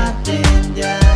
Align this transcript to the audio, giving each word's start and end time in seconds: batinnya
batinnya 0.00 1.09